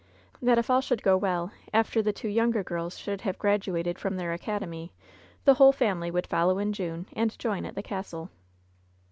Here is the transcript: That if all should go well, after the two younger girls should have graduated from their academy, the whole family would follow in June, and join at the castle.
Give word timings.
That 0.41 0.57
if 0.57 0.67
all 0.71 0.81
should 0.81 1.03
go 1.03 1.15
well, 1.15 1.51
after 1.71 2.01
the 2.01 2.11
two 2.11 2.27
younger 2.27 2.63
girls 2.63 2.97
should 2.97 3.21
have 3.21 3.37
graduated 3.37 3.99
from 3.99 4.15
their 4.17 4.33
academy, 4.33 4.93
the 5.45 5.53
whole 5.53 5.71
family 5.71 6.09
would 6.09 6.25
follow 6.25 6.57
in 6.57 6.73
June, 6.73 7.05
and 7.13 7.37
join 7.37 7.67
at 7.67 7.75
the 7.75 7.83
castle. 7.83 8.31